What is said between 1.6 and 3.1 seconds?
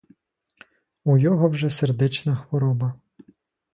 сердечна хвороба.